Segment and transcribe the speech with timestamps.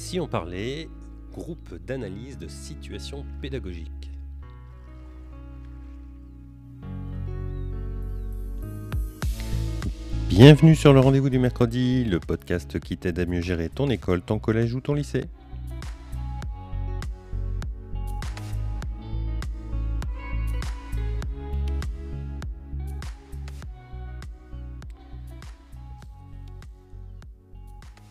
[0.00, 0.88] si on parlait
[1.30, 4.10] groupe d'analyse de situation pédagogique
[10.30, 14.22] Bienvenue sur le rendez-vous du mercredi, le podcast qui t'aide à mieux gérer ton école,
[14.22, 15.24] ton collège ou ton lycée.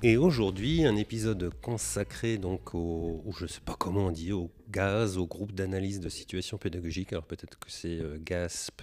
[0.02, 5.18] Et aujourd'hui, un épisode consacré donc au, je sais pas comment on dit, au GAS,
[5.18, 7.12] au groupe d'analyse de situation pédagogique.
[7.12, 8.82] Alors peut-être que c'est euh, GASP.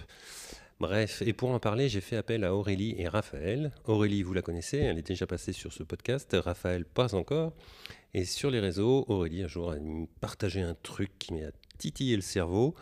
[0.79, 3.71] Bref, et pour en parler, j'ai fait appel à Aurélie et Raphaël.
[3.85, 6.37] Aurélie, vous la connaissez, elle est déjà passée sur ce podcast.
[6.39, 7.53] Raphaël, pas encore.
[8.13, 9.77] Et sur les réseaux, Aurélie, un jour, a
[10.21, 12.75] partagé un truc qui m'a titillé le cerveau.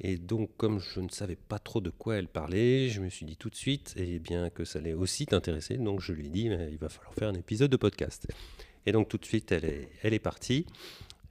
[0.00, 3.26] Et donc, comme je ne savais pas trop de quoi elle parlait, je me suis
[3.26, 5.76] dit tout de suite eh bien, que ça allait aussi t'intéresser.
[5.76, 8.28] Donc, je lui ai dit il va falloir faire un épisode de podcast.
[8.86, 10.66] Et donc, tout de suite, elle est, elle est partie.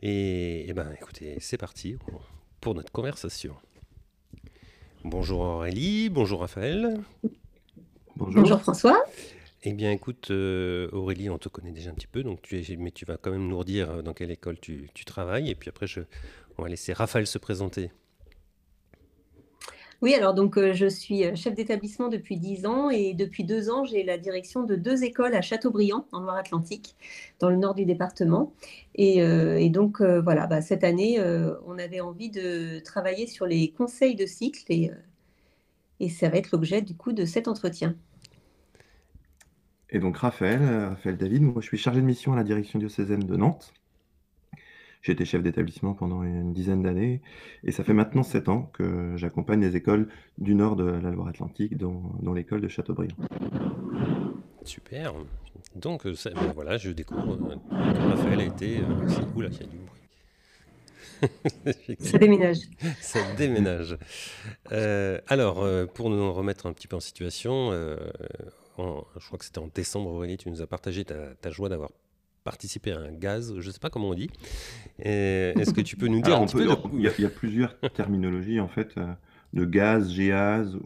[0.02, 1.97] Et, eh ben, écoutez, c'est parti
[2.59, 3.55] pour notre conversation.
[5.03, 6.99] Bonjour Aurélie, bonjour Raphaël.
[8.17, 9.02] Bonjour, François.
[9.64, 12.92] Eh bien, écoute, euh, Aurélie, on te connaît déjà un petit peu, donc tu mais
[12.92, 15.49] tu vas quand même nous redire euh, dans quelle école tu, tu travailles.
[15.49, 16.02] Et puis après, je,
[16.58, 17.92] on va laisser Raphaël se présenter.
[20.03, 23.72] Oui, alors donc euh, je suis euh, chef d'établissement depuis 10 ans et depuis deux
[23.72, 26.95] ans, j'ai la direction de deux écoles à Châteaubriand, en Loire-Atlantique,
[27.39, 28.54] dans le nord du département.
[28.94, 31.20] Et, euh, donc voilà, bah, cette année,
[31.66, 34.92] on avait envie de travailler sur les conseils de cycle et,
[36.00, 37.95] et ça va être l'objet du coup de cet entretien.
[39.89, 43.23] Et donc Raphaël, Raphaël David, moi je suis chargé de mission à la direction diocésaine
[43.23, 43.73] de Nantes.
[45.02, 47.22] J'ai été chef d'établissement pendant une dizaine d'années
[47.64, 51.78] et ça fait maintenant sept ans que j'accompagne les écoles du nord de la Loire-Atlantique,
[51.78, 52.02] dont,
[52.34, 53.16] l'école de Châteaubriand.
[54.64, 55.14] Super.
[55.76, 58.80] Donc, euh, ben voilà, je découvre euh, que Raphaël a été.
[58.80, 60.02] Euh, oula, il y a du bruit?
[62.00, 62.58] Ça déménage.
[63.00, 63.98] Ça déménage.
[65.27, 70.11] alors, pour nous remettre un petit peu en situation, je crois que c'était en décembre,
[70.11, 71.92] Aurélie, tu nous as partagé ta, ta joie d'avoir
[72.47, 74.30] participer à un gaz, je ne sais pas comment on dit.
[74.99, 76.63] Est-ce que tu peux nous dire un petit peu
[76.93, 79.13] il, y a, plusieurs terminologies en fait, euh,
[79.52, 80.17] de gaz,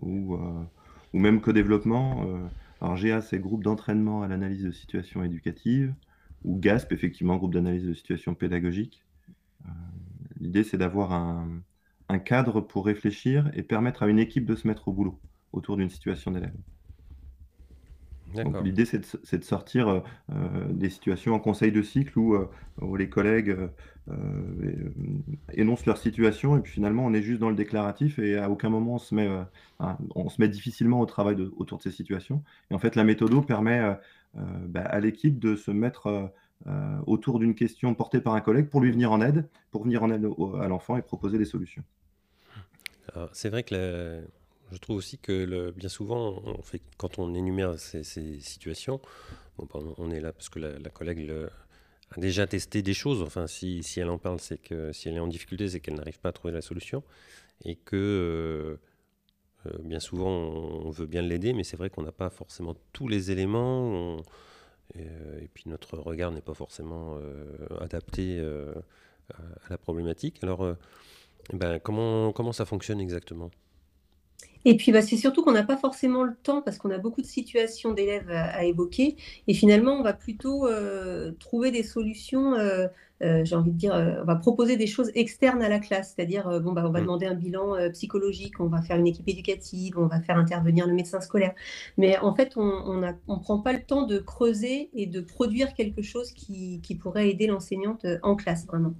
[0.01, 0.63] ou, euh,
[1.13, 2.25] ou même co-développement.
[2.25, 2.47] Euh.
[2.81, 5.93] alors GAZ, c'est groupe d'entraînement à l'analyse de situation éducative,
[6.43, 9.03] ou GASP, effectivement, groupe d'analyse de situation pédagogique.
[10.39, 11.61] L'idée, c'est d'avoir un,
[12.09, 15.19] un cadre pour réfléchir et permettre à une équipe de se mettre au boulot
[15.53, 16.55] autour d'une situation d'élève.
[18.63, 19.99] L'idée, c'est de, sortir euh,
[20.31, 22.49] euh, des situations en conseil de cycle où, euh,
[22.97, 23.55] les collègues
[25.53, 28.69] énoncent leur situation et puis finalement, on est juste dans le déclaratif et à aucun
[28.69, 29.29] moment on se met,
[30.15, 32.43] on se met difficilement au travail autour de ces situations.
[32.69, 33.95] Et en fait, la méthode permet
[34.33, 36.31] bah, à l'équipe de se mettre
[37.05, 40.09] autour d'une question portée par un collègue pour lui venir en aide, pour venir en
[40.09, 40.27] aide
[40.59, 41.83] à l'enfant et proposer des solutions.
[43.33, 44.25] C'est vrai que
[44.71, 46.41] je trouve aussi que bien souvent,
[46.97, 49.01] quand on énumère ces, situations,
[49.97, 51.31] on est là parce que la, collègue
[52.11, 53.21] a déjà testé des choses.
[53.21, 56.19] Enfin, si, elle en parle, c'est que si elle est en difficulté, c'est qu'elle n'arrive
[56.19, 57.03] pas à trouver la solution.
[57.63, 57.95] Et que
[59.65, 62.75] euh, euh, bien souvent, on veut bien l'aider, mais c'est vrai qu'on n'a pas forcément
[62.93, 64.17] tous les éléments.
[64.97, 67.19] Euh, et, puis notre regard n'est pas forcément
[67.79, 70.43] adapté à, la problématique.
[70.43, 70.75] Alors,
[71.53, 73.51] ben, comment ça fonctionne exactement?
[74.65, 77.21] Et puis, bah, c'est surtout qu'on n'a pas forcément le temps parce qu'on a beaucoup
[77.21, 79.15] de situations d'élèves à, évoquer.
[79.47, 82.87] Et finalement, on va plutôt euh, trouver des solutions, euh,
[83.23, 86.13] euh, j'ai envie de dire, on va proposer des choses externes à la classe.
[86.15, 87.03] C'est-à-dire, bon, bah, on va mmh.
[87.03, 90.93] demander un bilan psychologique, on va faire une équipe éducative, on va faire intervenir le
[90.93, 91.53] médecin scolaire.
[91.97, 95.73] Mais en fait, on ne on prend pas le temps de creuser et de produire
[95.73, 98.93] quelque chose qui, qui pourrait aider l'enseignante en classe, vraiment.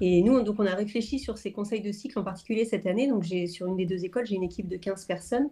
[0.00, 3.08] Et nous, donc, on a réfléchi sur ces conseils de cycle en particulier cette année.
[3.08, 5.48] Donc, j'ai sur une des deux écoles, j'ai une équipe de 15 personnes.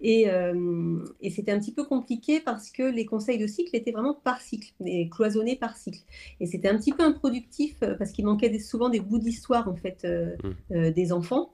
[0.00, 3.92] Et, euh, et c'était un petit peu compliqué parce que les conseils de cycle étaient
[3.92, 4.72] vraiment par cycle,
[5.10, 6.00] cloisonnés par cycle.
[6.40, 9.76] Et c'était un petit peu improductif euh, parce qu'il manquait souvent des bouts d'histoire en
[9.76, 10.36] fait euh,
[10.70, 10.90] mmh.
[10.90, 11.52] des enfants.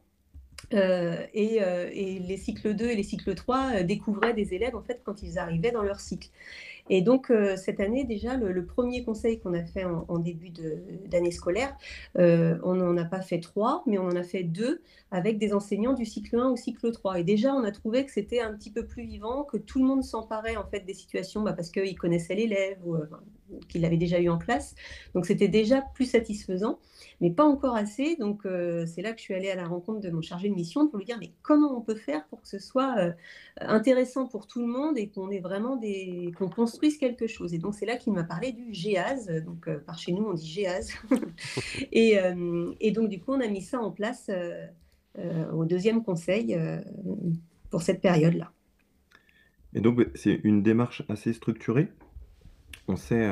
[0.73, 1.59] et,
[1.93, 5.39] et, les cycles 2 et les cycles 3 découvraient des élèves en fait quand ils
[5.39, 6.29] arrivaient dans leur cycle.
[6.89, 10.51] Et donc, euh, cette année, déjà, le, premier conseil qu'on a fait en, début
[11.07, 11.77] d'année scolaire,
[12.19, 15.53] euh, on n'en a pas fait trois, mais on en a fait deux avec des
[15.53, 17.21] enseignants du cycle 1 au cycle 3.
[17.21, 19.85] Et déjà, on a trouvé que c'était un petit peu plus vivant, que tout le
[19.85, 23.07] monde s'emparait en fait des situations bah, parce qu'ils connaissaient l'élève ou euh,
[23.69, 24.75] qu'il avait déjà eu en classe.
[25.15, 26.79] Donc, c'était déjà plus satisfaisant,
[27.21, 28.17] mais pas encore assez.
[28.17, 28.43] Donc,
[28.87, 30.99] c'est là que je suis allée à la rencontre de mon chargé de mission pour
[30.99, 33.15] lui dire, mais comment on peut faire pour que ce soit
[33.61, 37.55] intéressant pour tout le monde et qu'on construisent quelque chose?
[37.55, 39.43] Et donc, c'est là qu'il m'a parlé du GEAS.
[39.45, 40.93] Donc, par chez nous, on dit GEAS.
[41.93, 42.19] et,
[42.81, 44.31] et, donc, du coup, on a mis ça en place
[45.53, 46.59] au deuxième conseil
[47.71, 48.53] pour cette période-là.
[49.75, 51.89] Et donc, c'est une démarche assez structurée?
[52.89, 53.29] On sait,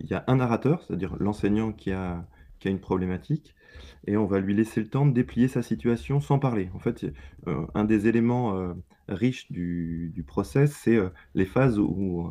[0.00, 2.26] il y a un narrateur, c'est-à-dire l'enseignant qui a,
[2.62, 3.54] qui a une problématique,
[4.06, 6.70] et on va lui laisser le temps de déplier sa situation sans parler.
[6.74, 7.04] En fait,
[7.48, 8.72] euh, un des éléments euh,
[9.08, 12.28] riches du, du process, c'est euh, les phases où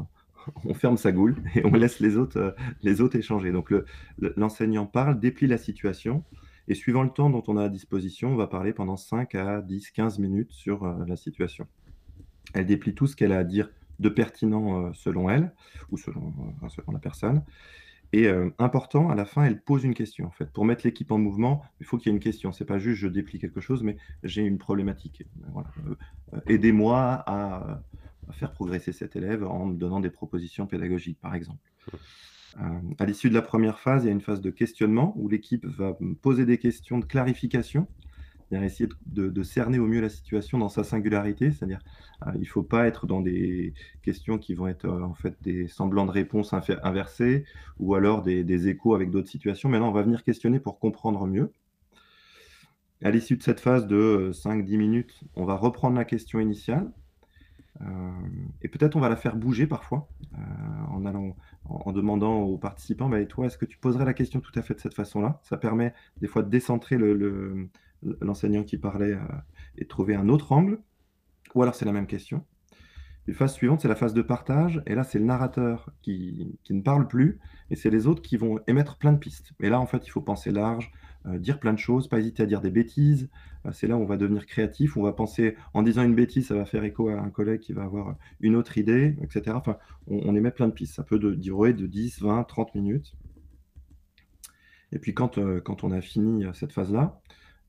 [0.66, 3.52] on ferme sa goule et on laisse les autres, les autres échanger.
[3.52, 3.74] Donc
[4.18, 6.24] l'enseignant parle, déplie la situation,
[6.68, 9.62] et suivant le temps dont on a à disposition, on va parler pendant 5 à
[9.62, 11.68] 10, 15 minutes sur la situation.
[12.54, 13.70] Elle déplie tout ce qu'elle a à dire
[14.02, 15.54] de pertinent selon elle,
[15.92, 16.34] ou selon,
[16.70, 17.44] selon la personne,
[18.14, 20.28] et euh, important, à la fin, elle pose une question.
[20.28, 22.52] En fait, pour mettre l'équipe en mouvement, il faut qu'il y ait une question.
[22.52, 25.24] C'est pas juste je déplie quelque chose, mais j'ai une problématique.
[25.56, 25.96] Euh,
[26.34, 27.84] euh, aidez-moi à,
[28.32, 31.60] faire progresser cet élève en me donnant des propositions pédagogiques, par exemple.
[32.98, 35.66] à l'issue de la première phase, il y a une phase de questionnement où l'équipe
[35.66, 37.88] va poser des questions de clarification
[38.52, 41.80] c'est-à-dire essayer de, cerner au mieux la situation dans sa singularité, c'est-à-dire
[42.28, 45.38] euh, il ne faut pas être dans des questions qui vont être euh, en fait
[45.42, 46.54] des semblants de réponses
[46.84, 47.46] inversées
[47.80, 49.70] ou alors des, échos avec d'autres situations.
[49.70, 51.54] Maintenant, on va venir questionner pour comprendre mieux.
[53.02, 56.92] À l'issue de cette phase de 5-10 euh, minutes, on va reprendre la question initiale.
[58.62, 60.10] et peut-être on va la faire bouger parfois
[60.90, 61.36] en, allant,
[61.94, 64.76] demandant aux participants bah, et toi, est-ce que tu poserais la question tout à fait
[64.76, 65.40] de cette façon-là?
[65.42, 67.70] Ça permet des fois de décentrer le,
[68.22, 69.20] l'enseignant qui parlait euh,
[69.78, 70.80] et trouver un autre angle,
[71.56, 72.46] ou alors c'est la même question.
[73.28, 76.82] La phase suivante, c'est la phase de partage, et là, c'est le narrateur qui, ne
[76.82, 77.40] parle plus,
[77.70, 79.54] et c'est les autres qui vont émettre plein de pistes.
[79.62, 80.92] Et là, en fait, il faut penser large,
[81.28, 83.30] euh, dire plein de choses, pas hésiter à dire des bêtises.
[83.68, 86.48] Euh, c'est là où on va devenir créatif, on va penser, en disant une bêtise,
[86.48, 89.52] ça va faire écho à un collègue qui va avoir une autre idée, etc.
[89.56, 89.78] Enfin,
[90.08, 90.96] on, émet plein de pistes.
[90.96, 93.16] Ça peut durer de 10, 20, 30 minutes.
[94.92, 97.22] Et puis quand, quand on a fini cette phase-là,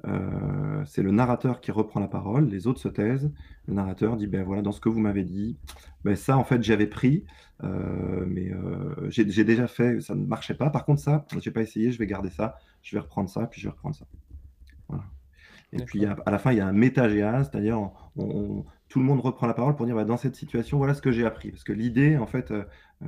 [0.06, 3.30] euh, c'est le narrateur qui reprend la parole, les autres se taisent.
[3.68, 5.56] Le narrateur dit ben voilà, dans ce que vous m'avez dit,
[6.04, 7.24] ben ça en fait j'avais pris,
[7.62, 10.70] euh, mais euh, j'ai déjà fait, ça ne marchait pas.
[10.70, 13.60] Par contre, ça, j'ai pas essayé, je vais garder ça, je vais reprendre ça, puis
[13.60, 14.06] je vais reprendre ça.
[14.88, 15.04] Voilà.
[15.72, 17.78] Et puis à, la fin, il y a un métagéas, c'est-à-dire
[18.16, 21.00] on, tout le monde reprend la parole pour dire bah, dans cette situation, voilà ce
[21.00, 21.50] que j'ai appris.
[21.50, 22.52] Parce que l'idée, en fait,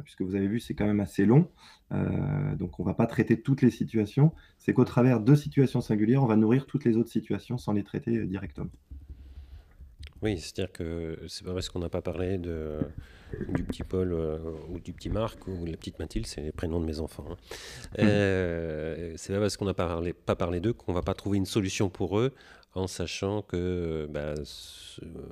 [0.02, 1.48] puisque vous avez vu, c'est quand même assez long,
[1.92, 5.80] euh, donc on ne va pas traiter toutes les situations, c'est qu'au travers de situations
[5.80, 8.70] singulières, on va nourrir toutes les autres situations sans les traiter euh, directement.
[10.22, 12.78] Oui, c'est-à-dire que c'est pas parce qu'on n'a pas parlé de,
[13.48, 14.14] du petit Paul
[14.70, 17.26] ou du petit Marc ou la petite Mathilde, c'est les prénoms de mes enfants.
[17.28, 17.36] Hein.
[17.98, 19.16] Mmh.
[19.16, 21.44] c'est pas parce qu'on n'a pas parlé, pas parlé d'eux qu'on va pas trouver une
[21.44, 22.32] solution pour eux
[22.74, 24.34] en sachant que bah,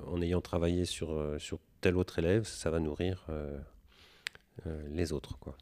[0.06, 3.58] en ayant travaillé sur, euh, sur tel autre élève, ça va nourrir euh, euh,
[4.90, 5.38] les autres.
[5.38, 5.56] Quoi.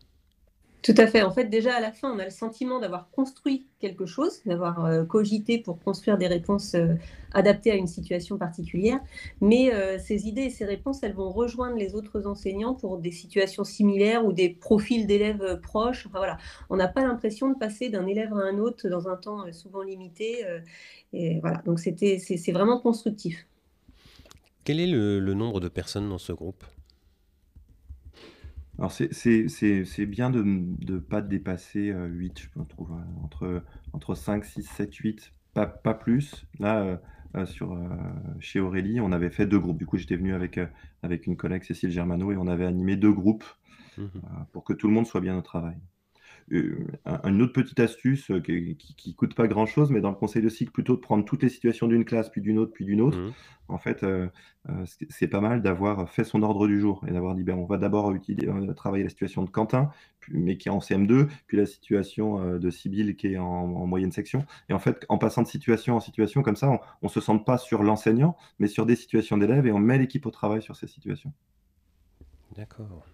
[0.83, 1.23] Tout à fait.
[1.23, 4.87] En fait, déjà à la fin, on a le sentiment d'avoir construit quelque chose, d'avoir
[4.87, 6.95] euh, cogité pour construire des réponses euh,
[7.33, 8.99] adaptées à une situation particulière.
[9.43, 13.13] Mais euh, ces idées et ces réponses, elles vont rejoindre les autres enseignants pour des
[13.13, 16.07] situations similaires ou des profils d'élèves proches.
[16.07, 16.39] Enfin voilà,
[16.71, 19.83] on n'a pas l'impression de passer d'un élève à un autre dans un temps souvent
[19.83, 20.47] limité.
[21.13, 23.47] et voilà, donc c'était, c'est, vraiment constructif.
[24.65, 26.65] Quel est le nombre de personnes dans ce groupe?
[28.81, 34.63] Alors c'est bien de ne pas dépasser 8, je trouve, hein, entre, entre 5, 6,
[34.63, 36.47] 7, 8, pas, pas plus.
[36.59, 36.97] Là, euh,
[37.37, 37.89] euh, sur, euh,
[38.41, 39.79] chez Aurélie, on avait fait deux groupes.
[39.79, 40.59] Du coup, j'étais venu avec,
[41.03, 43.45] avec une collègue, Cécile Germano, et on avait animé deux groupes
[43.99, 44.05] mmh
[44.53, 45.77] pour que tout le monde soit bien au travail.
[46.53, 46.85] Euh,
[47.25, 50.43] une autre petite astuce euh, qui, qui, coûte pas grand chose, mais dans le conseil
[50.43, 53.01] de cycle, plutôt de prendre toutes les situations d'une classe, puis d'une autre, puis d'une
[53.01, 53.19] autre.
[53.19, 53.33] Mmh.
[53.69, 54.27] En fait, euh,
[55.11, 57.77] c'est pas mal d'avoir fait son ordre du jour et d'avoir dit ben, on va
[57.79, 58.13] d'abord
[58.75, 59.93] travailler la situation de Quentin,
[60.29, 64.45] mais qui est en CM2, puis la situation de Sibylle qui est en, moyenne section.
[64.69, 67.47] Et en fait, en passant de situation en situation comme ça, on, ne se sente
[67.47, 70.75] pas sur l'enseignant, mais sur des situations d'élèves et on met l'équipe au travail sur
[70.75, 71.33] ces situations.
[72.57, 73.07] D'accord.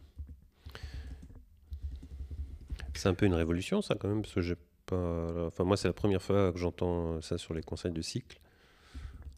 [2.96, 5.46] C'est un peu une révolution, ça, quand même, parce que j'ai pas.
[5.46, 8.38] Enfin, moi, c'est la première fois que j'entends ça sur les conseils de cycle.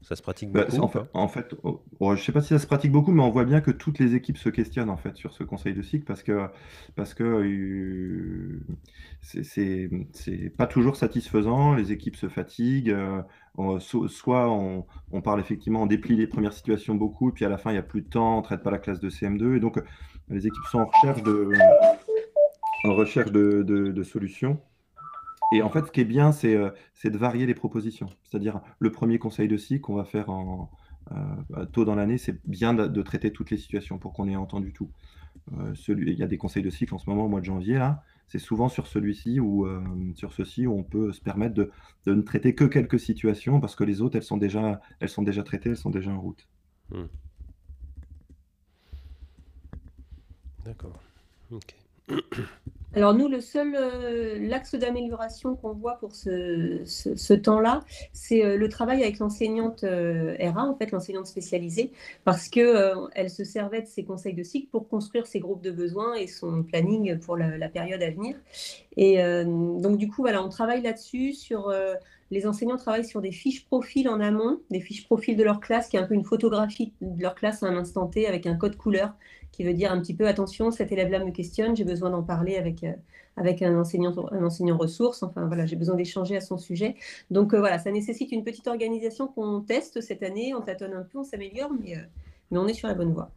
[0.03, 2.49] Ça se pratique bah, beaucoup en, fait, en fait, oh, oh, je sais pas si
[2.49, 4.97] ça se pratique beaucoup, mais on voit bien que toutes les équipes se questionnent en
[4.97, 6.47] fait sur ce conseil de cycle parce que
[6.95, 8.61] parce que euh,
[9.21, 9.91] c'est
[10.57, 11.75] pas toujours satisfaisant.
[11.75, 12.91] Les équipes se fatiguent.
[12.91, 13.23] Euh,
[13.81, 17.59] soit on, on, parle effectivement, on déplie les premières situations beaucoup, et puis à la
[17.59, 19.61] fin il n'y a plus de temps, on traite pas la classe de CM2, et
[19.61, 19.83] donc
[20.31, 21.49] les équipes sont en recherche de
[22.85, 24.61] en recherche de, solutions.
[25.53, 26.71] Et en fait, ce qui est bien, c'est euh,
[27.05, 28.11] de varier les propositions.
[28.25, 30.71] C'est-à-dire, le premier conseil de cycle, on va faire en,
[31.13, 34.73] euh, tôt dans l'année, c'est bien de, traiter toutes les situations pour qu'on ait entendu
[34.73, 34.91] tout.
[35.57, 37.75] Euh, il y a des conseils de cycle en ce moment, au mois de janvier,
[37.75, 38.03] là.
[38.27, 39.83] C'est souvent sur celui-ci ou euh,
[40.15, 41.71] sur ceci où on peut se permettre de,
[42.07, 45.43] ne traiter que quelques situations parce que les autres, elles sont déjà, elles sont déjà
[45.43, 46.47] traitées, elles sont déjà en route.
[46.91, 47.07] Hmm.
[50.67, 51.01] D'accord.
[51.51, 51.78] Ok.
[52.95, 58.69] Alors nous, le seul euh, l'axe d'amélioration qu'on voit pour ce, temps-là, c'est euh, le
[58.71, 61.93] travail avec l'enseignante euh, RA, en fait l'enseignante spécialisée,
[62.25, 65.71] parce que elle se servait de ses conseils de cycle pour construire ses groupes de
[65.71, 68.37] besoins et son planning pour la, période à venir.
[68.97, 71.73] Et donc du coup, voilà, on travaille là-dessus sur
[72.31, 75.89] les enseignants travaillent sur des fiches profils en amont, des fiches profils de leur classe,
[75.89, 78.55] qui est un peu une photographie de leur classe à un instant T avec un
[78.55, 79.15] code couleur
[79.53, 82.57] qui veut dire un petit peu attention, cet élève-là me questionne, j'ai besoin d'en parler
[82.57, 82.93] avec, euh,
[83.37, 86.95] avec un, enseignant, un enseignant ressource, enfin voilà, j'ai besoin d'échanger à son sujet.
[87.31, 91.03] Donc euh, voilà, ça nécessite une petite organisation qu'on teste cette année, on tâtonne un
[91.03, 92.03] peu, on s'améliore, mais, euh,
[92.51, 93.31] mais on est sur la bonne voie.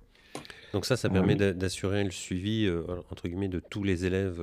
[0.74, 2.72] Donc ça, ça permet d'assurer le suivi,
[3.12, 4.42] entre guillemets, de tous les élèves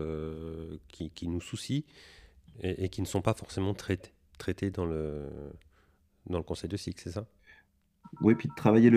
[0.88, 1.84] qui, qui, nous soucient
[2.62, 5.26] et, qui ne sont pas forcément traités, traités dans, le,
[6.26, 7.26] dans le conseil de cycle, c'est ça?
[8.20, 8.90] Oui, puis de travailler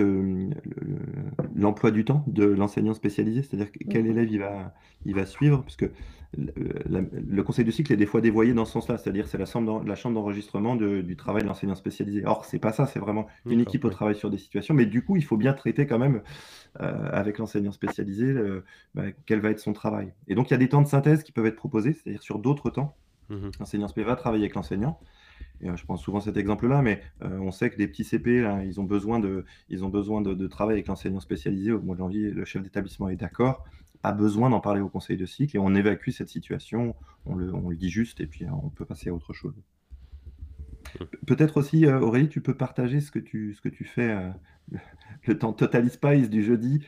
[1.56, 4.74] l'emploi du temps de l'enseignant spécialisé, c'est-à-dire quel élève il va,
[5.06, 5.92] il va suivre, parce que
[6.38, 9.46] le, conseil de cycle est des fois dévoyé dans ce sens-là, c'est-à-dire c'est la,
[9.86, 12.24] la chambre d'enregistrement du travail de l'enseignant spécialisé.
[12.26, 15.04] Or, c'est pas ça, c'est vraiment une équipe au travail sur des situations, mais du
[15.04, 16.22] coup, il faut bien traiter quand même
[16.80, 18.34] euh, avec l'enseignant spécialisé
[18.96, 20.14] bah, quel va être son travail.
[20.28, 22.40] Et donc, il y a des temps de synthèse qui peuvent être proposés, c'est-à-dire sur
[22.40, 22.96] d'autres temps.
[23.30, 25.00] Mmh l'enseignant spé va travailler avec l'enseignant.
[25.64, 28.80] Euh, je prends souvent cet exemple-là, mais euh, on sait que des petits CP, ils
[28.80, 29.46] ont besoin de,
[30.48, 31.72] travailler avec l'enseignant spécialisé.
[31.72, 33.66] Au mois de janvier, le chef d'établissement est d'accord,
[34.04, 37.76] a besoin d'en parler au conseil de cycle et on évacue cette situation, on le,
[37.76, 39.56] dit juste et puis on peut passer à autre chose.
[41.28, 44.34] Peut-être aussi, euh, Aurélie, tu peux partager ce que tu fais
[45.28, 46.82] le temps Total Spice du jeudi.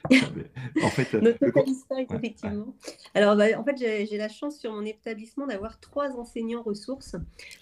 [0.84, 2.74] en fait, le Total Spice, effectivement.
[3.13, 7.16] Alors, bah, en fait, j'ai la chance sur mon établissement d'avoir trois enseignants ressources.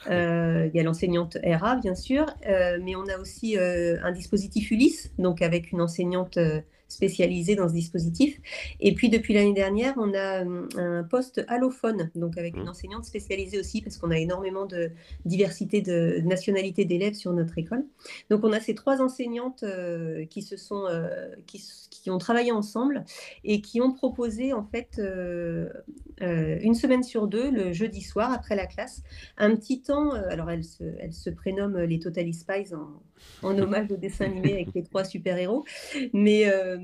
[0.10, 4.12] Euh, il y a l'enseignante RA, bien sûr, euh, mais on a aussi euh, un
[4.12, 6.40] dispositif Ulysse, donc avec une enseignante
[6.91, 8.39] spécialisée dans ce dispositif.
[8.79, 12.69] Et puis depuis l'année dernière, on a hum, un poste allophone, donc avec une mmh.
[12.69, 14.91] enseignante spécialisée aussi, parce qu'on a énormément de
[15.25, 17.86] diversité de nationalités d'élèves sur notre école.
[18.29, 22.51] Donc on a ces trois enseignantes euh, qui se sont euh, qui, qui, ont travaillé
[22.51, 23.05] ensemble
[23.43, 25.69] et qui ont proposé en fait euh,
[26.19, 29.03] une semaine sur deux, le jeudi soir après la classe,
[29.38, 30.12] un petit temps.
[30.12, 33.01] alors elles se, elles se prénomment les Totally Spies en,
[33.43, 35.65] en hommage au dessin animé avec les trois super-héros.
[36.13, 36.77] Mais, euh,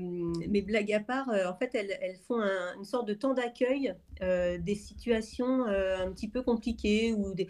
[0.48, 4.58] mais blague à part, euh, en fait, elles, font une sorte de temps d'accueil euh,
[4.58, 7.48] des situations un petit peu compliquées ou des,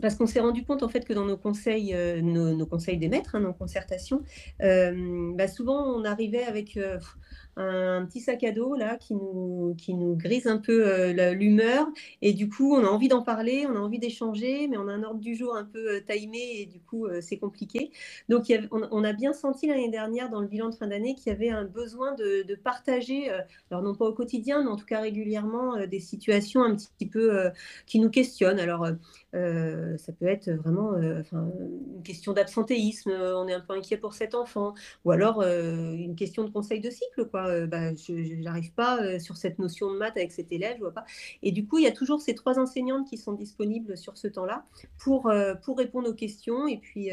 [0.00, 3.34] parce qu'on s'est rendu compte en fait que dans nos conseils, nos, conseils des maîtres,
[3.34, 4.22] hein, nos concertations,
[4.60, 6.78] bah, souvent on arrivait avec
[7.56, 11.86] un, petit sac à dos là qui nous, qui nous grise un peu euh, l'humeur.
[12.22, 14.92] Et du coup, on a envie d'en parler, on a envie d'échanger, mais on a
[14.92, 17.90] un ordre du jour un peu euh, timé et du coup, euh, c'est compliqué.
[18.28, 21.34] Donc, on, a bien senti l'année dernière dans le bilan de fin d'année qu'il y
[21.34, 23.30] avait un besoin de, partager,
[23.70, 27.50] alors non pas au quotidien, mais en tout cas régulièrement, des situations un petit peu
[27.86, 28.60] qui nous questionnent.
[28.60, 28.86] Alors,
[29.32, 34.74] ça peut être vraiment une question d'absentéisme, on est un peu inquiet pour cet enfant,
[35.04, 37.41] ou alors une question de conseil de cycle, quoi.
[37.46, 40.82] Euh, bah, je n'arrive pas euh, sur cette notion de maths avec cet élève, je
[40.82, 41.04] vois pas.
[41.42, 44.28] Et du coup, il y a toujours ces trois enseignantes qui sont disponibles sur ce
[44.28, 44.64] temps-là
[44.98, 47.10] pour, euh, pour répondre aux questions et puis,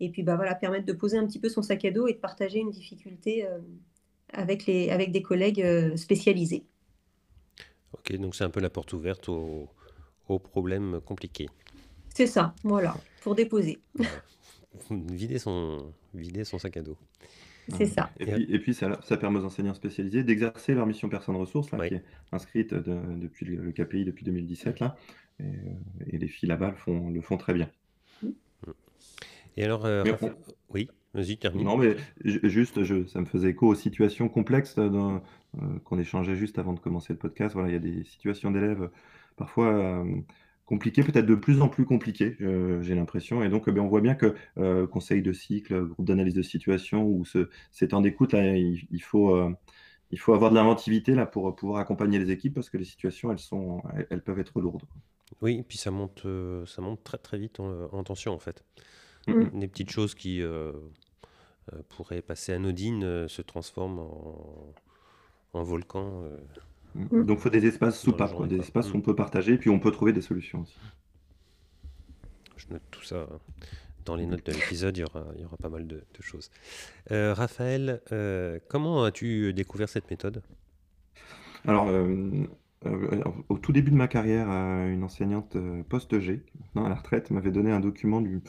[0.00, 2.14] et puis bah, voilà, permettre de poser un petit peu son sac à dos et
[2.14, 3.46] de partager une difficulté
[4.32, 6.64] avec, les, avec des collègues spécialisés.
[7.92, 9.68] Ok, donc c'est un peu la porte ouverte aux,
[10.28, 11.48] aux problèmes compliqués.
[12.14, 13.80] C'est ça, voilà, pour déposer.
[14.90, 16.96] Vider, son, vider son sac à dos.
[17.68, 18.10] C'est ça.
[18.18, 22.04] Et puis, ça, permet aux enseignants spécialisés d'exercer leur mission personne ressource, là, qui est
[22.32, 24.80] inscrite depuis le, KPI depuis 2017.
[24.80, 24.96] Là,
[25.40, 27.68] et, euh, les filles là-bas le font, le font très bien.
[29.56, 30.04] Et alors, euh,
[30.68, 31.64] oui, vas-y, termine.
[31.64, 35.18] Non, mais juste, je, ça me faisait écho aux situations complexes euh,
[35.84, 37.54] qu'on échangeait juste avant de commencer le podcast.
[37.54, 38.90] Voilà, il y a des situations d'élèves
[39.36, 40.04] parfois
[40.66, 43.42] compliqué, peut-être de plus en plus compliqué, j'ai l'impression.
[43.42, 47.06] Et donc, ben, on voit bien que euh, conseil de cycle, groupe d'analyse de situation
[47.06, 49.52] ou ce, ces temps d'écoute, là, il, faut, euh,
[50.10, 53.30] il faut avoir de l'inventivité là pour pouvoir accompagner les équipes parce que les situations,
[53.30, 54.84] elles, sont, elles, peuvent être lourdes.
[55.42, 58.64] Oui, et puis ça monte, euh, ça monte très très vite en, tension en fait.
[59.26, 59.58] Mmh.
[59.58, 60.42] Des petites choses qui
[61.88, 64.74] pourraient passer anodines se transforment en,
[65.54, 66.24] en volcan.
[66.94, 67.24] Mm.
[67.24, 69.90] Donc il faut des espaces soupapes, des espaces où on peut partager, puis on peut
[69.90, 70.76] trouver des solutions aussi.
[72.56, 73.26] Je note tout ça
[74.04, 76.50] dans les notes de l'épisode, il, y aura, il y aura pas mal de, choses.
[77.10, 78.02] Raphaël,
[78.68, 80.42] comment as-tu découvert cette méthode?
[81.66, 81.88] Alors,
[83.48, 85.56] au tout début de ma carrière, une enseignante
[85.88, 88.42] post-G, maintenant à la retraite, m'avait donné un document du,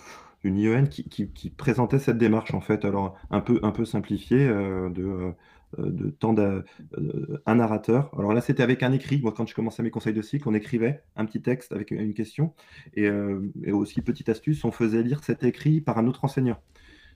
[0.45, 4.47] d'une IEN qui, qui, présentait cette démarche, en fait, alors un peu, un peu simplifiée,
[4.47, 5.31] de euh,
[5.77, 6.63] de temps d'un
[6.97, 8.11] euh, narrateur.
[8.17, 9.19] Alors là, c'était avec un écrit.
[9.21, 12.13] Moi, quand je commençais mes conseils de cycle, on écrivait un petit texte avec une
[12.13, 12.53] question.
[12.93, 16.57] Et, euh, aussi, petite astuce, on faisait lire cet écrit par un autre enseignant.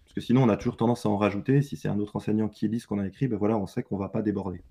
[0.03, 1.61] Parce que sinon, on a toujours tendance à en rajouter.
[1.61, 3.83] Si c'est un autre enseignant qui lit ce qu'on a écrit, ben voilà, on sait
[3.83, 4.61] qu'on ne va pas déborder.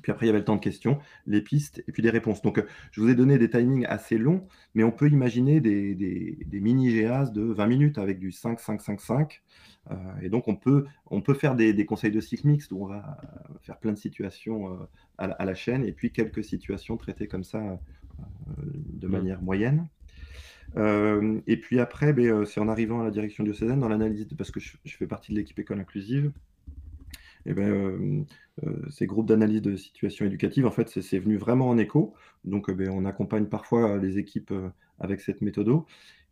[0.00, 2.40] Puis après, il y avait le temps de questions, les pistes et puis des réponses.
[2.40, 6.60] Donc, je vous ai donné des timings assez longs, mais on peut imaginer des, des,
[6.60, 9.42] mini GAS de 20 minutes avec du 5, 5, 5, 5.
[9.90, 12.86] Euh, et donc, on peut, on peut faire des, conseils de cycle mixte où on
[12.86, 13.18] va
[13.60, 14.76] faire plein de situations euh,
[15.18, 17.76] à, la, chaîne et puis quelques situations traitées comme ça euh,
[18.56, 19.10] de mmh.
[19.10, 19.88] manière moyenne.
[21.46, 24.58] et puis après, ben, c'est en arrivant à la direction diocésaine, dans l'analyse, parce que
[24.58, 26.32] je, fais partie de l'équipe école inclusive,
[27.46, 28.24] et ben,
[28.90, 32.14] ces groupes d'analyse de situation éducative, en fait, c'est venu vraiment en écho.
[32.44, 34.52] Donc, ben, on accompagne parfois les équipes
[34.98, 35.82] avec cette méthode.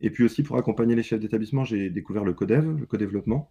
[0.01, 3.49] Et puis aussi, pour accompagner les chefs d'établissement, j'ai découvert le codev, le co-développement.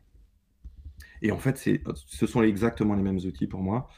[1.23, 1.59] Et en fait,
[1.95, 3.88] ce sont exactement les mêmes outils pour moi.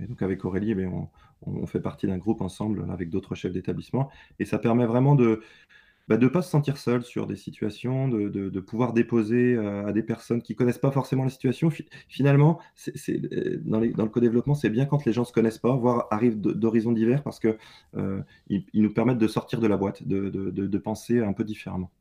[0.00, 1.08] Et donc, avec Aurélie, eh on,
[1.42, 4.10] on, fait partie d'un groupe ensemble avec d'autres chefs d'établissement.
[4.38, 5.42] Et ça permet vraiment de,
[6.10, 9.92] bah, de ne pas se sentir seul sur des situations, de, pouvoir déposer euh, à
[9.92, 11.70] des personnes qui ne connaissent pas forcément la situation.
[12.08, 16.08] Finalement, euh, dans, le co-développement, c'est bien quand les gens ne se connaissent pas, voire
[16.10, 17.56] arrivent d'horizons divers, parce qu'ils
[17.96, 18.22] euh,
[18.74, 21.92] nous permettent de sortir de la boîte, de, penser un peu différemment.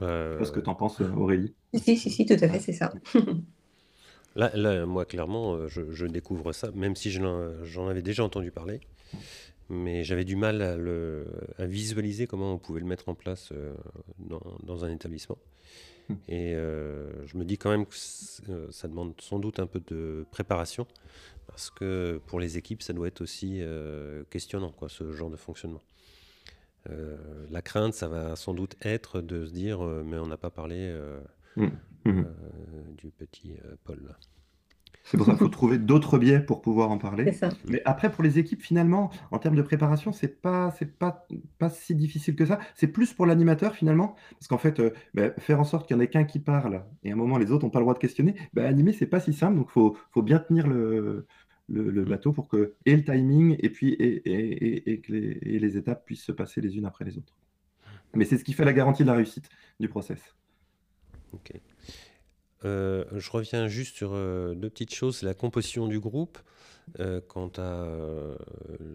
[0.00, 1.54] Bah, ce que tu en penses, Aurélie.
[1.74, 2.92] Si, si, si, tout à fait, c'est ça.
[4.34, 8.80] là, moi, clairement, je, découvre ça, même si j'en avais déjà entendu parler
[9.68, 11.26] mais j'avais du mal à, le,
[11.58, 13.74] à, visualiser comment on pouvait le mettre en place euh,
[14.18, 15.38] dans, dans, un établissement.
[16.08, 16.14] Hmm.
[16.28, 17.94] Et euh, je me dis quand même que
[18.48, 20.86] euh, ça demande sans doute un peu de préparation,
[21.46, 23.62] parce que pour les équipes, ça doit être aussi
[24.30, 25.82] questionnant, quoi, ce genre de fonctionnement.
[27.50, 30.92] la crainte, ça va sans doute être de se dire, mais on n'a pas parlé
[31.56, 31.68] hmm.
[32.04, 32.24] Hmm.
[32.96, 34.02] du petit Paul.
[34.06, 34.16] Là.
[35.06, 37.32] C'est pour ça qu'il faut trouver d'autres biais pour pouvoir en parler.
[37.68, 41.70] Mais après, pour les équipes, finalement, en termes de préparation, c'est pas, c'est pas, pas
[41.70, 42.58] si difficile que ça.
[42.74, 44.16] C'est plus pour l'animateur, finalement.
[44.32, 46.82] Parce qu'en fait, euh, bah, faire en sorte qu'il y en ait qu'un qui parle
[47.04, 49.06] et à un moment, les autres n'ont pas le droit de questionner, bah, animer, c'est
[49.06, 49.56] pas si simple.
[49.56, 51.24] Donc, il faut, faut, bien tenir le,
[51.68, 52.08] le, mm.
[52.08, 55.76] bateau pour que, et le timing, et puis, et, et, et, que les, et les
[55.76, 57.36] étapes puissent se passer les unes après les autres.
[58.16, 60.34] Mais c'est ce qui fait la garantie de la réussite du process.
[61.32, 61.52] Ok.
[62.64, 65.22] Euh, je reviens juste sur euh, deux petites choses.
[65.22, 66.38] La composition du groupe.
[67.00, 67.84] Euh, quant à.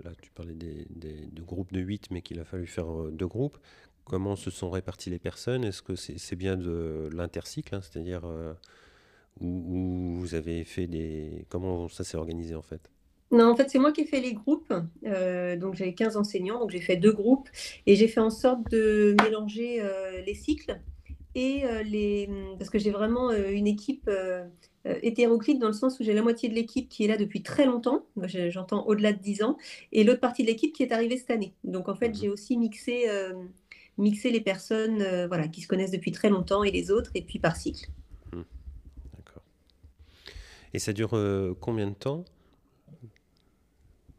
[0.03, 3.57] là, tu parlais de groupes de 8, mais qu'il a fallu faire deux groupes.
[4.05, 5.63] Comment se sont réparties les personnes?
[5.63, 8.23] Est-ce que c'est bien de l'intercycle hein, C'est-à-dire
[9.39, 11.45] où, vous avez fait des.
[11.49, 12.89] Comment ça s'est organisé en fait?
[13.31, 14.73] Non, en fait, c'est moi qui ai fait les groupes.
[15.03, 17.49] donc, j'avais 15 enseignants, donc j'ai fait deux groupes
[17.85, 19.83] et j'ai fait en sorte de mélanger
[20.25, 20.79] les cycles
[21.35, 24.45] et euh, les, parce que j'ai vraiment euh, une équipe euh,
[24.83, 27.65] hétéroclite dans le sens où j'ai la moitié de l'équipe qui est là depuis très
[27.65, 28.05] longtemps,
[28.49, 29.57] j'entends au-delà de 10 ans,
[29.91, 31.53] et l'autre partie de l'équipe qui est arrivée cette année.
[31.63, 33.05] Donc en fait, mmh j'ai aussi mixé,
[33.97, 37.37] mixé les personnes voilà, qui se connaissent depuis très longtemps et les autres, et puis
[37.37, 37.89] par cycle.
[38.33, 38.41] Mmh.
[39.15, 39.43] D'accord.
[40.73, 41.11] Et ça dure
[41.59, 42.25] combien de temps?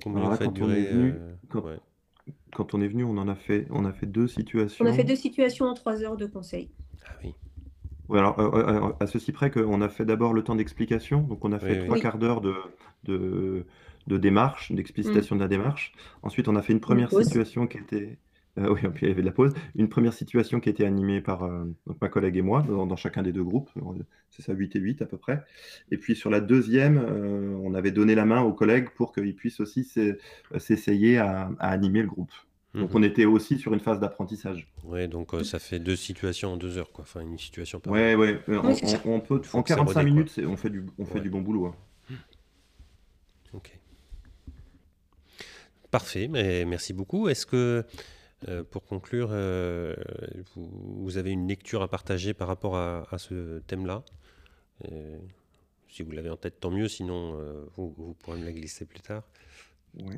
[0.05, 0.91] Combien Alors, fait durer
[2.53, 4.85] quand, on est venu, on en a fait, on a fait deux situations.
[4.85, 6.71] On a fait deux situations en trois heures de conseil.
[7.09, 7.35] Ah oui.
[8.19, 11.45] alors, euh, euh, euh, à ceci près qu'on a fait d'abord le temps d'explication, donc
[11.45, 12.55] on a fait trois quarts d'heure de,
[13.05, 15.39] de, démarche, d'explicitation mm.
[15.39, 15.93] de la démarche.
[16.23, 18.19] Ensuite, on a fait une première situation qui était.
[18.57, 19.55] oui, puis il y avait de la pause.
[19.75, 21.49] Une première situation qui était animée par
[22.01, 23.71] ma collègue et moi, dans, chacun des deux groupes.
[24.31, 25.43] C'est ça, 8 et 8 à peu près.
[25.91, 29.61] Et puis sur la deuxième, on avait donné la main aux collègues pour qu'ils puissent
[29.61, 29.91] aussi
[30.59, 32.33] s'essayer à animer le groupe.
[32.75, 32.97] Donc mhm.
[32.97, 34.67] on était aussi sur une phase d'apprentissage.
[34.85, 37.03] Oui, donc euh, ça fait deux situations en deux heures, quoi.
[37.03, 38.41] Enfin, une situation par Ouais, ouais.
[39.05, 41.67] on, peut, en 45 minutes, on fait du, on fait du bon boulot.
[41.67, 42.15] Hein.
[43.53, 43.79] Ok.
[45.91, 47.29] Parfait, mais merci beaucoup.
[47.29, 47.85] Est-ce que,
[48.49, 49.95] euh, pour conclure, euh,
[50.57, 54.03] vous, avez une lecture à partager par rapport à, ce thème-là?
[55.89, 56.89] Si vous l'avez en tête, tant mieux.
[56.89, 57.39] Sinon,
[57.77, 59.25] vous, vous, pourrez me la glisser plus tard.
[60.01, 60.17] Oui.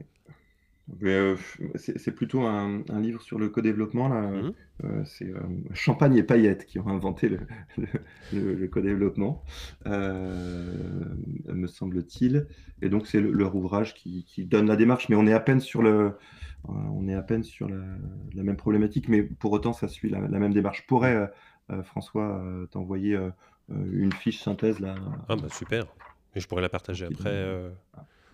[1.02, 1.36] Euh,
[1.76, 4.08] c'est plutôt un, livre sur le co-développement.
[4.08, 4.20] Là.
[4.22, 4.52] Mmh.
[4.84, 5.40] Euh, c'est euh,
[5.72, 7.40] Champagne et Paillettes qui ont inventé le,
[8.32, 9.42] le, co-développement,
[9.86, 12.46] me semble-t-il.
[12.82, 15.82] Et donc, c'est leur ouvrage qui, donne la démarche, mais on est à peine sur,
[15.82, 16.12] le,
[16.68, 20.52] on est à peine sur la, même problématique, mais pour autant, ça suit la, même
[20.52, 20.82] démarche.
[20.82, 21.32] Je pourrais
[21.84, 23.18] François t'envoyer
[23.70, 24.96] une fiche synthèse là?
[25.28, 25.86] Ah bah super.
[26.34, 27.70] Et je pourrais la partager après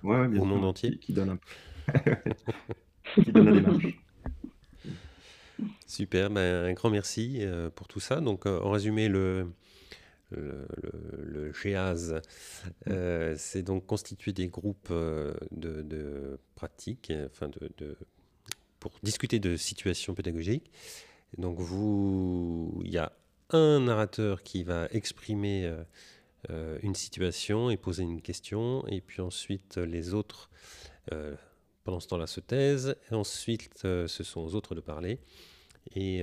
[0.03, 0.99] ouais, au monde entier.
[0.99, 1.39] Qui, donne un...
[3.25, 3.85] qui donne la démarche.
[5.87, 8.21] Super, ben, un grand merci pour tout ça.
[8.21, 9.47] Donc, en résumé, le,
[10.31, 10.67] le,
[11.23, 12.21] le, GEAS,
[12.89, 17.97] euh, c'est donc constituer des groupes euh, de, pratiques, enfin de,
[18.79, 20.71] pour discuter de situations pédagogiques.
[21.39, 23.13] donc vous, il y a
[23.51, 25.73] un narrateur qui va exprimer
[26.51, 30.51] euh, une situation et poser une question, et puis ensuite les autres,
[31.91, 35.19] pendant ce temps-là, se taisent, ensuite ce sont aux autres de parler.
[35.97, 36.23] Et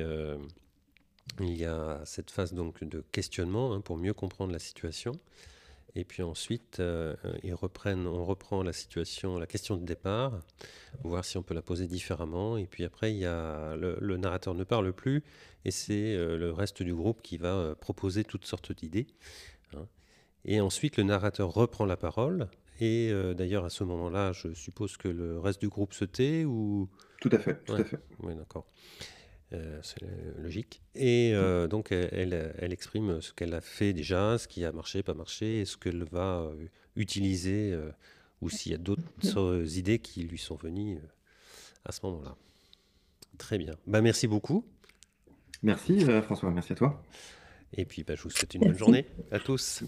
[1.40, 5.12] il y a cette phase donc de questionnement hein, pour mieux comprendre la situation.
[5.96, 10.40] Et puis ensuite, euh, ils reprennent, on reprend la situation, la question de départ,
[11.04, 12.56] voir si on peut la poser différemment.
[12.58, 15.24] Et puis après, il y a le, narrateur ne parle plus,
[15.66, 19.08] et c'est euh, le reste du groupe qui va euh, proposer toutes sortes d'idées.
[19.76, 19.88] Hein.
[20.46, 22.48] Et ensuite, le narrateur reprend la parole.
[22.80, 26.90] Et d'ailleurs, à ce moment-là, je suppose que le reste du groupe se tait ou?
[27.22, 27.98] Tout à fait, tout à fait.
[28.22, 28.68] Oui, d'accord.
[29.54, 30.02] Euh, c'est
[30.38, 30.82] logique.
[30.94, 35.04] Et euh, donc, elle, elle, exprime ce qu'elle a fait déjà, ce qui a marché,
[35.04, 37.78] pas marché, et ce qu'elle va euh, utiliser,
[38.42, 41.00] ou s'il y a d'autres idées qui lui sont venues
[41.86, 42.36] à ce moment-là.
[43.38, 43.74] Très bien.
[43.86, 44.66] Bah, merci beaucoup.
[45.64, 47.04] Merci François, merci à toi.
[47.74, 49.84] Et puis, bah, je vous souhaite une bonne journée à tous.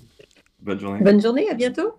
[0.62, 1.02] Bonne journée.
[1.02, 1.99] Bonne journée, à bientôt.